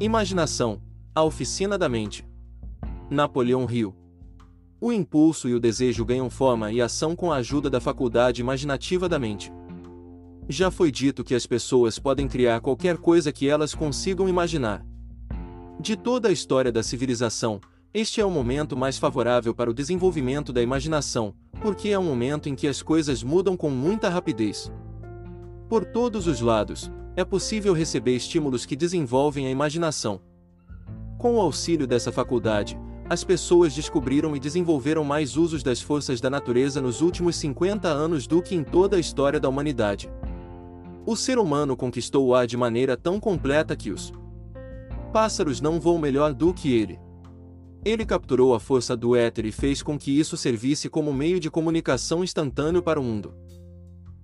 [0.00, 0.80] Imaginação,
[1.12, 2.24] a oficina da mente.
[3.10, 3.92] Napoleão Hill.
[4.80, 9.08] O impulso e o desejo ganham forma e ação com a ajuda da faculdade imaginativa
[9.08, 9.52] da mente.
[10.48, 14.86] Já foi dito que as pessoas podem criar qualquer coisa que elas consigam imaginar.
[15.80, 17.60] De toda a história da civilização,
[17.92, 22.48] este é o momento mais favorável para o desenvolvimento da imaginação, porque é um momento
[22.48, 24.70] em que as coisas mudam com muita rapidez.
[25.68, 26.88] Por todos os lados,
[27.18, 30.20] é possível receber estímulos que desenvolvem a imaginação.
[31.18, 32.78] Com o auxílio dessa faculdade,
[33.10, 38.28] as pessoas descobriram e desenvolveram mais usos das forças da natureza nos últimos 50 anos
[38.28, 40.08] do que em toda a história da humanidade.
[41.04, 44.12] O ser humano conquistou o ar de maneira tão completa que os
[45.12, 47.00] pássaros não voam melhor do que ele.
[47.84, 51.50] Ele capturou a força do éter e fez com que isso servisse como meio de
[51.50, 53.34] comunicação instantâneo para o mundo.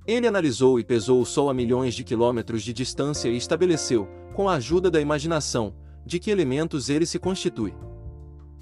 [0.06, 4.48] Ele analisou e pesou o Sol a milhões de quilômetros de distância e estabeleceu, com
[4.48, 7.72] a ajuda da imaginação, de que elementos ele se constitui.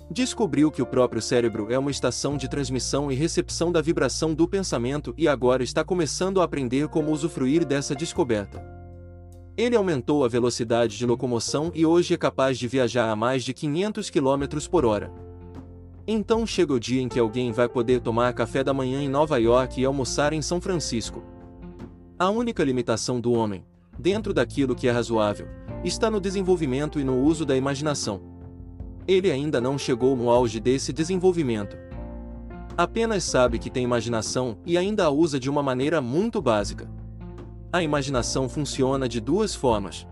[0.09, 4.47] Descobriu que o próprio cérebro é uma estação de transmissão e recepção da vibração do
[4.47, 8.63] pensamento e agora está começando a aprender como usufruir dessa descoberta.
[9.57, 13.53] Ele aumentou a velocidade de locomoção e hoje é capaz de viajar a mais de
[13.53, 15.11] 500 km por hora.
[16.07, 19.39] Então chega o dia em que alguém vai poder tomar café da manhã em Nova
[19.39, 21.32] York e almoçar em São Francisco.
[22.23, 23.65] A única limitação do homem,
[23.99, 25.49] dentro daquilo que é razoável,
[25.83, 28.23] está no desenvolvimento e no uso da imaginação.
[29.09, 31.77] Ele ainda não chegou no auge desse desenvolvimento.
[32.79, 36.89] Apenas sabe que tem imaginação e ainda a usa de uma maneira muito básica.
[37.73, 40.07] A imaginação funciona de duas formas.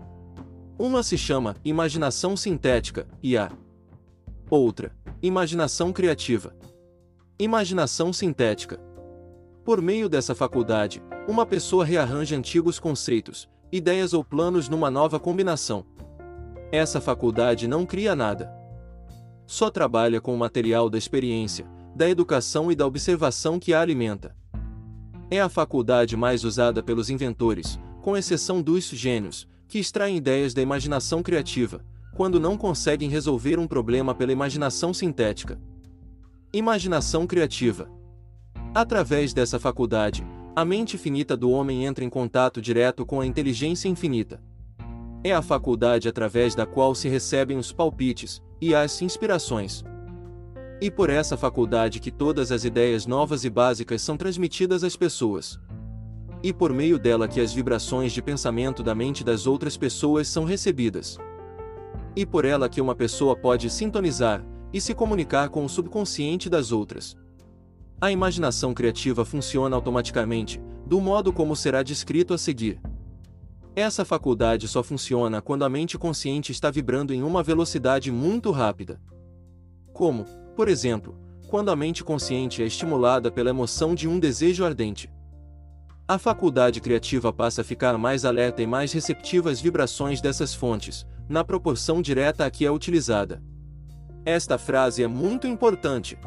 [0.77, 3.49] Uma se chama imaginação sintética e a
[4.49, 6.53] outra, imaginação criativa.
[7.39, 8.90] Imaginação sintética.
[9.63, 15.85] Por meio dessa faculdade, uma pessoa rearranja antigos conceitos, ideias ou planos numa nova combinação.
[16.71, 18.51] Essa faculdade não cria nada.
[19.45, 24.35] Só trabalha com o material da experiência, da educação e da observação que a alimenta.
[25.29, 30.61] É a faculdade mais usada pelos inventores, com exceção dos gênios, que extraem ideias da
[30.61, 31.85] imaginação criativa,
[32.15, 35.61] quando não conseguem resolver um problema pela imaginação sintética.
[36.51, 38.00] Imaginação criativa.
[38.73, 43.89] Através dessa faculdade, a mente finita do homem entra em contato direto com a inteligência
[43.89, 44.41] infinita.
[45.23, 49.83] É a faculdade através da qual se recebem os palpites e as inspirações,
[50.81, 55.59] e por essa faculdade que todas as ideias novas e básicas são transmitidas às pessoas.
[56.41, 60.43] E por meio dela que as vibrações de pensamento da mente das outras pessoas são
[60.43, 61.19] recebidas.
[62.15, 64.43] E por ela que uma pessoa pode sintonizar
[64.73, 67.15] e se comunicar com o subconsciente das outras.
[68.03, 72.81] A imaginação criativa funciona automaticamente, do modo como será descrito a seguir.
[73.75, 78.99] Essa faculdade só funciona quando a mente consciente está vibrando em uma velocidade muito rápida.
[79.93, 80.25] Como,
[80.55, 81.15] por exemplo,
[81.47, 85.07] quando a mente consciente é estimulada pela emoção de um desejo ardente.
[86.07, 91.05] A faculdade criativa passa a ficar mais alerta e mais receptiva às vibrações dessas fontes,
[91.29, 93.43] na proporção direta a que é utilizada.
[94.25, 96.17] Esta frase é muito importante.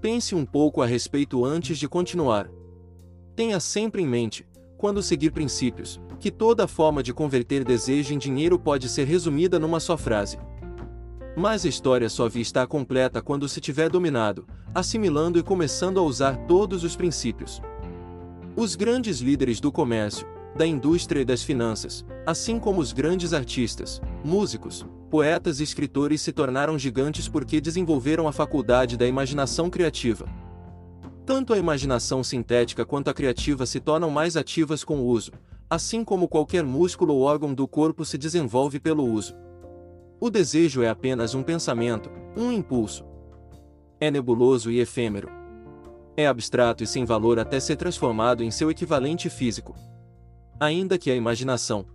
[0.00, 2.48] Pense um pouco a respeito antes de continuar.
[3.34, 8.60] Tenha sempre em mente, quando seguir princípios, que toda forma de converter desejo em dinheiro
[8.60, 10.38] pode ser resumida numa só frase.
[11.36, 16.36] Mas a história só está completa quando se tiver dominado, assimilando e começando a usar
[16.46, 17.60] todos os princípios.
[18.54, 20.26] Os grandes líderes do comércio,
[20.56, 26.32] da indústria e das finanças, assim como os grandes artistas, músicos, poetas e escritores se
[26.32, 30.28] tornaram gigantes porque desenvolveram a faculdade da imaginação criativa.
[31.24, 35.32] Tanto a imaginação sintética quanto a criativa se tornam mais ativas com o uso,
[35.68, 39.34] assim como qualquer músculo ou órgão do corpo se desenvolve pelo uso.
[40.20, 43.04] O desejo é apenas um pensamento, um impulso.
[44.00, 45.28] É nebuloso e efêmero.
[46.16, 49.76] É abstrato e sem valor até ser transformado em seu equivalente físico.
[50.58, 51.86] Ainda que a imaginação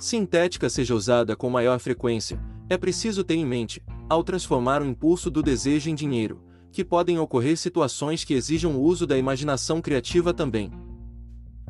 [0.00, 5.30] sintética seja usada com maior frequência, é preciso ter em mente, ao transformar o impulso
[5.30, 6.42] do desejo em dinheiro,
[6.72, 10.70] que podem ocorrer situações que exijam o uso da imaginação criativa também.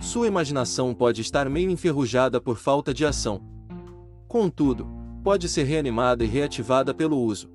[0.00, 3.42] Sua imaginação pode estar meio enferrujada por falta de ação.
[4.28, 4.86] Contudo,
[5.24, 7.50] pode ser reanimada e reativada pelo uso.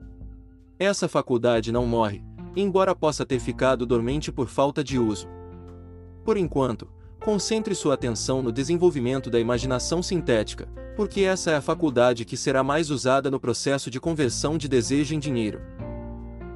[0.77, 2.22] Essa faculdade não morre,
[2.56, 5.27] embora possa ter ficado dormente por falta de uso.
[6.24, 6.88] Por enquanto,
[7.25, 12.63] concentre sua atenção no desenvolvimento da imaginação sintética, porque essa é a faculdade que será
[12.63, 15.60] mais usada no processo de conversão de desejo em dinheiro.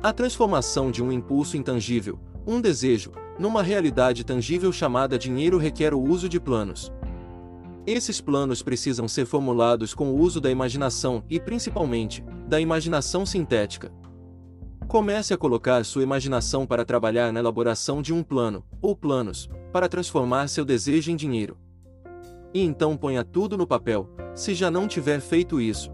[0.03, 5.99] A transformação de um impulso intangível, um desejo, numa realidade tangível chamada dinheiro requer o
[5.99, 6.93] uso de planos.
[7.87, 13.91] Esses planos precisam ser formulados com o uso da imaginação e, principalmente, da imaginação sintética.
[14.87, 19.89] Comece a colocar sua imaginação para trabalhar na elaboração de um plano, ou planos, para
[19.89, 21.57] transformar seu desejo em dinheiro.
[22.53, 25.91] E então ponha tudo no papel, se já não tiver feito isso.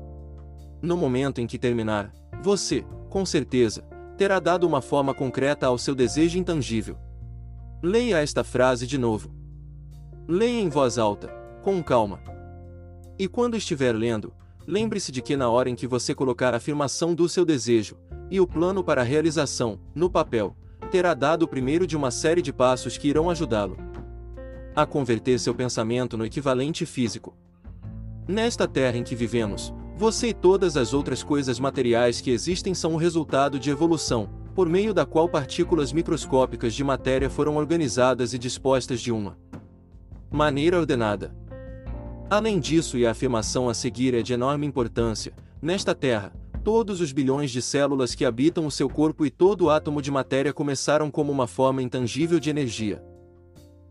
[0.81, 3.81] No momento em que terminar, você, com certeza,
[4.17, 6.97] terá dado uma forma concreta ao seu desejo intangível.
[7.83, 9.33] Leia esta frase de novo.
[10.27, 11.27] Leia em voz alta
[11.61, 12.19] com calma.
[13.17, 14.31] E quando estiver lendo,
[14.67, 17.97] lembre-se de que na hora em que você colocar a afirmação do seu desejo
[18.29, 20.55] e o plano para a realização no papel,
[20.85, 23.77] terá dado o primeiro de uma série de passos que irão ajudá-lo
[24.75, 27.33] a converter seu pensamento no equivalente físico.
[28.27, 32.93] Nesta terra em que vivemos, você e todas as outras coisas materiais que existem são
[32.93, 38.37] o resultado de evolução, por meio da qual partículas microscópicas de matéria foram organizadas e
[38.37, 39.37] dispostas de uma
[40.29, 41.33] maneira ordenada.
[42.29, 46.33] Além disso, e a afirmação a seguir é de enorme importância, nesta Terra,
[46.65, 50.51] todos os bilhões de células que habitam o seu corpo e todo átomo de matéria
[50.51, 53.03] começaram como uma forma intangível de energia.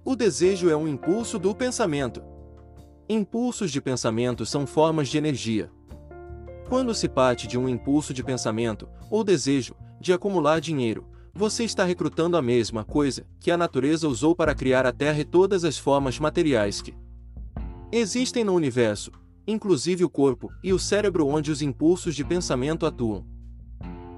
[0.04, 2.20] O desejo é um impulso do pensamento.
[3.08, 5.70] Impulsos de pensamento são formas de energia.
[6.68, 11.84] Quando se parte de um impulso de pensamento, ou desejo, de acumular dinheiro, você está
[11.84, 15.78] recrutando a mesma coisa que a natureza usou para criar a Terra e todas as
[15.78, 16.92] formas materiais que
[17.92, 19.12] Existem no universo,
[19.46, 23.26] inclusive o corpo e o cérebro onde os impulsos de pensamento atuam.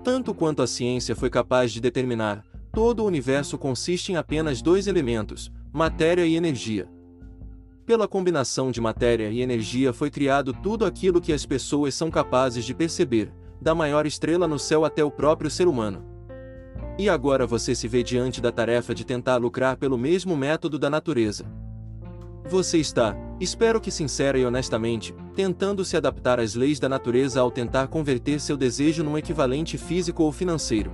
[0.04, 4.86] Tanto quanto a ciência foi capaz de determinar, todo o universo consiste em apenas dois
[4.86, 6.88] elementos, matéria e energia.
[7.84, 12.64] Pela combinação de matéria e energia foi criado tudo aquilo que as pessoas são capazes
[12.64, 16.04] de perceber, da maior estrela no céu até o próprio ser humano.
[16.98, 20.88] E agora você se vê diante da tarefa de tentar lucrar pelo mesmo método da
[20.88, 21.44] natureza.
[22.48, 27.50] Você está, espero que sincera e honestamente, tentando se adaptar às leis da natureza ao
[27.50, 30.92] tentar converter seu desejo num equivalente físico ou financeiro.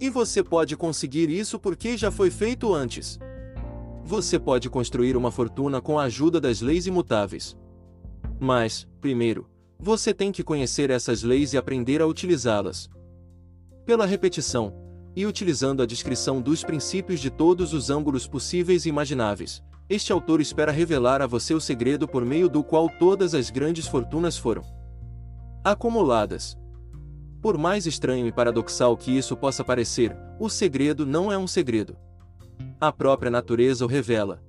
[0.00, 3.18] E você pode conseguir isso porque já foi feito antes.
[4.02, 7.54] Você pode construir uma fortuna com a ajuda das leis imutáveis.
[8.40, 9.46] Mas, primeiro,
[9.78, 12.88] você tem que conhecer essas leis e aprender a utilizá-las.
[13.84, 14.72] Pela repetição,
[15.14, 20.40] e utilizando a descrição dos princípios de todos os ângulos possíveis e imagináveis, este autor
[20.40, 24.62] espera revelar a você o segredo por meio do qual todas as grandes fortunas foram
[25.64, 26.56] acumuladas.
[27.40, 31.96] Por mais estranho e paradoxal que isso possa parecer, o segredo não é um segredo.
[32.80, 34.42] A própria natureza o revela.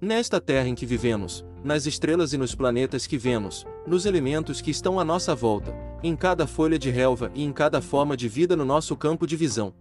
[0.00, 4.70] Nesta terra em que vivemos, nas estrelas e nos planetas que vemos, nos elementos que
[4.70, 8.56] estão à nossa volta, em cada folha de relva e em cada forma de vida
[8.56, 9.74] no nosso campo de visão.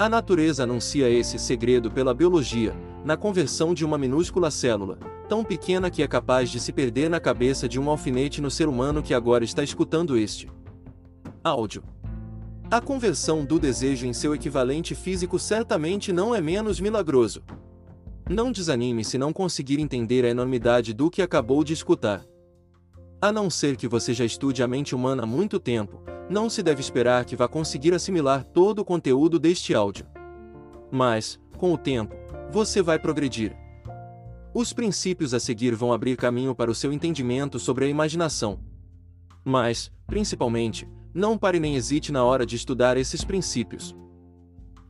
[0.00, 2.72] A natureza anuncia esse segredo pela biologia,
[3.04, 4.96] na conversão de uma minúscula célula,
[5.28, 8.68] tão pequena que é capaz de se perder na cabeça de um alfinete no ser
[8.68, 10.48] humano que agora está escutando este
[11.42, 11.82] áudio.
[12.70, 17.42] A conversão do desejo em seu equivalente físico certamente não é menos milagroso.
[18.30, 22.24] Não desanime se não conseguir entender a enormidade do que acabou de escutar.
[23.20, 26.00] A não ser que você já estude a mente humana há muito tempo,
[26.30, 30.06] não se deve esperar que vá conseguir assimilar todo o conteúdo deste áudio.
[30.88, 32.14] Mas, com o tempo,
[32.52, 33.56] você vai progredir.
[34.54, 38.60] Os princípios a seguir vão abrir caminho para o seu entendimento sobre a imaginação.
[39.44, 43.96] Mas, principalmente, não pare nem hesite na hora de estudar esses princípios.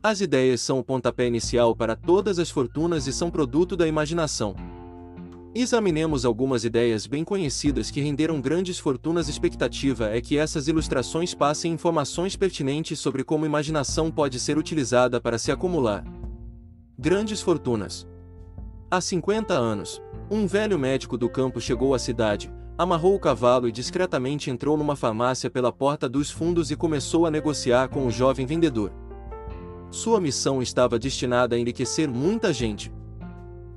[0.03, 4.55] As ideias são o pontapé inicial para todas as fortunas e são produto da imaginação.
[5.53, 9.27] Examinemos algumas ideias bem conhecidas que renderam grandes fortunas.
[9.27, 15.39] Expectativa é que essas ilustrações passem informações pertinentes sobre como imaginação pode ser utilizada para
[15.39, 16.03] se acumular
[16.97, 18.05] grandes fortunas.
[18.91, 23.71] Há 50 anos, um velho médico do campo chegou à cidade, amarrou o cavalo e
[23.71, 28.45] discretamente entrou numa farmácia pela porta dos fundos e começou a negociar com o jovem
[28.45, 28.91] vendedor.
[29.89, 32.91] Sua missão estava destinada a enriquecer muita gente.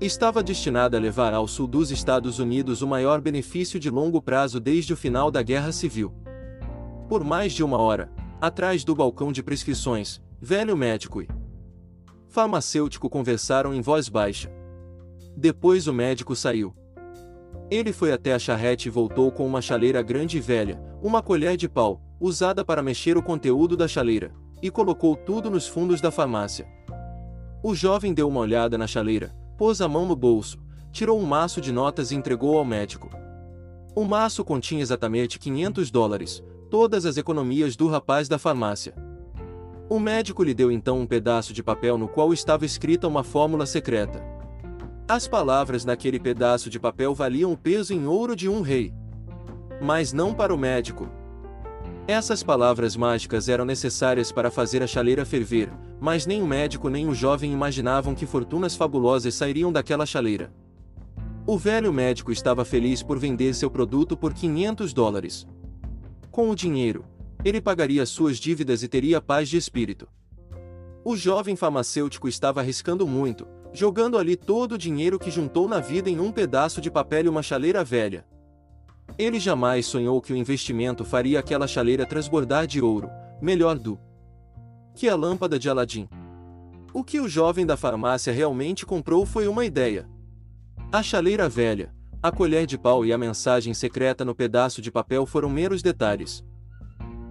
[0.02, 4.58] Estava destinada a levar ao sul dos Estados Unidos o maior benefício de longo prazo
[4.58, 6.12] desde o final da Guerra Civil.
[7.08, 11.28] Por mais de uma hora, atrás do balcão de prescrições, velho médico e
[12.28, 14.50] farmacêutico conversaram em voz baixa.
[15.36, 16.74] Depois o médico saiu.
[17.70, 21.56] Ele foi até a charrete e voltou com uma chaleira grande e velha, uma colher
[21.56, 26.10] de pau, usada para mexer o conteúdo da chaleira, e colocou tudo nos fundos da
[26.10, 26.66] farmácia.
[27.62, 29.32] O jovem deu uma olhada na chaleira,
[29.62, 30.58] pôs a mão no bolso,
[30.90, 33.08] tirou um maço de notas e entregou ao médico.
[33.94, 38.92] O maço continha exatamente 500 dólares, todas as economias do rapaz da farmácia.
[39.88, 43.64] O médico lhe deu então um pedaço de papel no qual estava escrita uma fórmula
[43.64, 44.20] secreta.
[45.06, 48.92] As palavras naquele pedaço de papel valiam o peso em ouro de um rei.
[49.80, 51.08] Mas não para o médico.
[52.08, 55.70] Essas palavras mágicas eram necessárias para fazer a chaleira ferver,
[56.02, 60.52] mas nem o médico nem o jovem imaginavam que fortunas fabulosas sairiam daquela chaleira.
[61.46, 65.46] O velho médico estava feliz por vender seu produto por 500 dólares.
[66.28, 67.04] Com o dinheiro,
[67.44, 70.08] ele pagaria suas dívidas e teria paz de espírito.
[71.04, 76.10] O jovem farmacêutico estava arriscando muito, jogando ali todo o dinheiro que juntou na vida
[76.10, 78.26] em um pedaço de papel e uma chaleira velha.
[79.16, 83.08] Ele jamais sonhou que o investimento faria aquela chaleira transbordar de ouro,
[83.40, 84.00] melhor do
[84.94, 86.08] que a lâmpada de Aladim.
[86.92, 90.08] O que o jovem da farmácia realmente comprou foi uma ideia.
[90.92, 95.26] A chaleira velha, a colher de pau e a mensagem secreta no pedaço de papel
[95.26, 96.44] foram meros detalhes.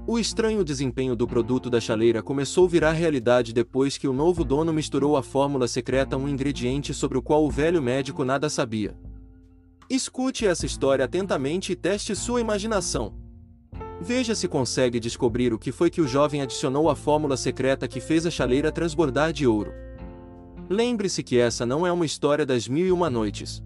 [0.08, 4.44] O estranho desempenho do produto da chaleira começou a virar realidade depois que o novo
[4.44, 8.98] dono misturou a fórmula secreta um ingrediente sobre o qual o velho médico nada sabia.
[9.88, 13.14] Escute essa história atentamente e teste sua imaginação.
[14.04, 18.00] Veja se consegue descobrir o que foi que o jovem adicionou à fórmula secreta que
[18.00, 19.72] fez a chaleira transbordar de ouro.
[20.68, 23.62] Lembre-se que essa não é uma história das mil e uma noites.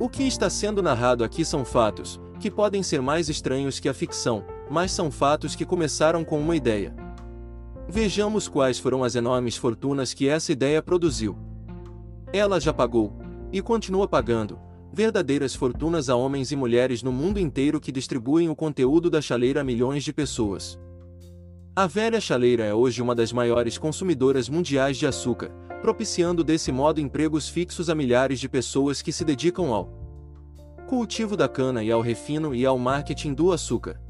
[0.00, 3.94] O que está sendo narrado aqui são fatos, que podem ser mais estranhos que a
[3.94, 6.92] ficção, mas são fatos que começaram com uma ideia.
[7.88, 11.38] Vejamos quais foram as enormes fortunas que essa ideia produziu.
[12.32, 13.16] Ela já pagou,
[13.52, 14.58] e continua pagando,
[14.94, 19.60] verdadeiras fortunas a homens e mulheres no mundo inteiro que distribuem o conteúdo da chaleira
[19.60, 20.78] a milhões de pessoas.
[21.76, 25.50] A velha chaleira é hoje uma das maiores consumidoras mundiais de açúcar,
[25.82, 29.92] propiciando desse modo empregos fixos a milhares de pessoas que se dedicam ao
[30.86, 34.00] cultivo da cana e ao refino e ao marketing do açúcar.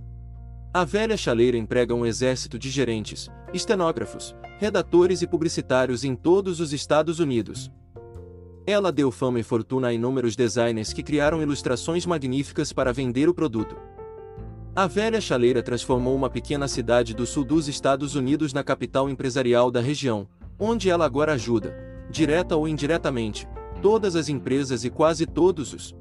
[0.75, 6.73] A velha chaleira emprega um exército de gerentes, estenógrafos, redatores e publicitários em todos os
[6.73, 7.71] Estados Unidos,
[8.66, 13.35] ela deu fama e fortuna a inúmeros designers que criaram ilustrações magníficas para vender o
[13.35, 13.76] produto.
[14.75, 19.71] A velha chaleira transformou uma pequena cidade do sul dos Estados Unidos na capital empresarial
[19.71, 20.26] da região,
[20.59, 21.76] onde ela agora ajuda,
[22.11, 23.47] direta ou indiretamente,
[23.83, 25.94] todas as empresas e quase todos os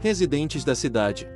[0.00, 1.26] residentes da cidade.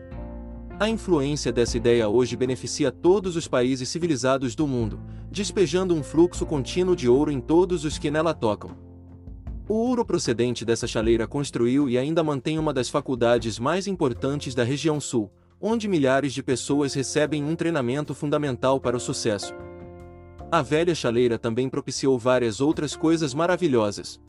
[0.79, 5.01] A influência dessa ideia hoje beneficia todos os países civilizados do mundo,
[5.31, 8.86] despejando um fluxo contínuo de ouro em todos os que nela tocam.
[9.69, 14.63] O ouro procedente dessa chaleira construiu e ainda mantém uma das faculdades mais importantes da
[14.63, 15.29] região sul,
[15.61, 19.53] onde milhares de pessoas recebem um treinamento fundamental para o sucesso.
[20.53, 24.21] A velha chaleira também propiciou várias outras coisas maravilhosas.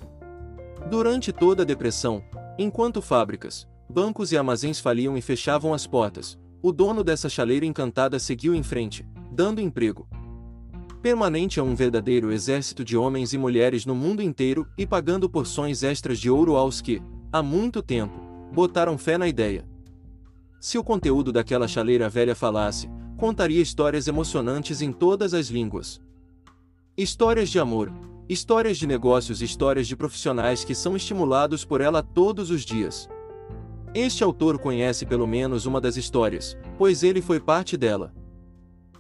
[0.90, 2.24] Durante toda a depressão,
[2.58, 8.18] enquanto fábricas, bancos e armazéns faliam e fechavam as portas, o dono dessa chaleira encantada
[8.18, 10.08] seguiu em frente, dando emprego,
[11.08, 15.82] permanente a um verdadeiro exército de homens e mulheres no mundo inteiro e pagando porções
[15.82, 18.20] extras de ouro aos que, há muito tempo,
[18.52, 19.66] botaram fé na ideia.
[20.60, 26.02] Se o conteúdo daquela chaleira velha falasse, contaria histórias emocionantes em todas as línguas.
[26.98, 27.90] Histórias de amor,
[28.28, 33.08] histórias de negócios histórias de profissionais que são estimulados por ela todos os dias.
[33.94, 38.14] Este autor conhece pelo menos uma das histórias, pois ele foi parte dela.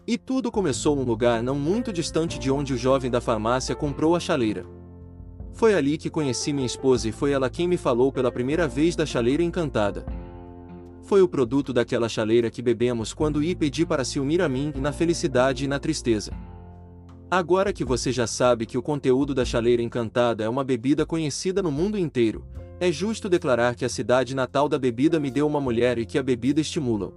[0.08, 4.16] E tudo começou num lugar não muito distante de onde o jovem da farmácia comprou
[4.16, 4.66] a chaleira.
[5.52, 8.96] Foi ali que conheci minha esposa e foi ela quem me falou pela primeira vez
[8.96, 10.06] da chaleira encantada.
[11.04, 14.72] Foi o produto daquela chaleira que bebemos quando ia pedir para se unir a mim
[14.78, 16.32] na felicidade e na tristeza.
[17.30, 21.62] Agora que você já sabe que o conteúdo da chaleira encantada é uma bebida conhecida
[21.62, 22.46] no mundo inteiro,
[22.80, 26.18] é justo declarar que a cidade natal da bebida me deu uma mulher e que
[26.18, 27.12] a bebida estimula.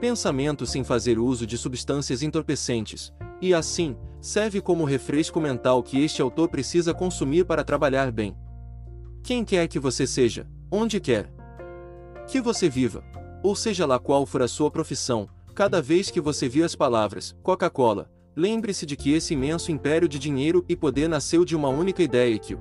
[0.00, 6.20] Pensamento sem fazer uso de substâncias entorpecentes, e assim, serve como refresco mental que este
[6.20, 8.36] autor precisa consumir para trabalhar bem.
[9.22, 11.32] Quem quer que você seja, onde quer?
[12.26, 13.02] Que você viva,
[13.42, 17.34] ou seja lá qual for a sua profissão, cada vez que você vir as palavras
[17.42, 22.02] Coca-Cola, lembre-se de que esse imenso império de dinheiro e poder nasceu de uma única
[22.02, 22.60] ideia e que o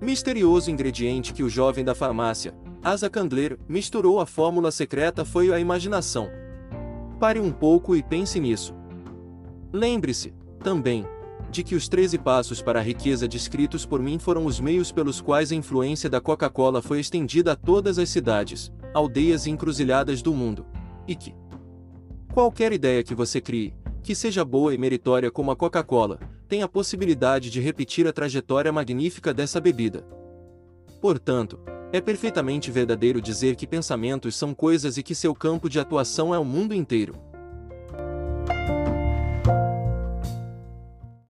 [0.00, 5.60] misterioso ingrediente que o jovem da farmácia, Asa Candler, misturou a fórmula secreta foi a
[5.60, 6.30] imaginação.
[7.18, 8.74] Pare um pouco e pense nisso.
[9.70, 11.04] Lembre-se, também,
[11.50, 15.20] de que os 13 passos para a riqueza descritos por mim foram os meios pelos
[15.20, 20.32] quais a influência da Coca-Cola foi estendida a todas as cidades, aldeias e encruzilhadas do
[20.32, 20.64] mundo,
[21.06, 21.34] e que
[22.32, 26.18] qualquer ideia que você crie, que seja boa e meritória como a Coca-Cola,
[26.48, 30.02] tem a possibilidade de repetir a trajetória magnífica dessa bebida.
[30.98, 31.60] Portanto,
[31.92, 36.38] é perfeitamente verdadeiro dizer que pensamentos são coisas e que seu campo de atuação é
[36.38, 37.16] o mundo inteiro.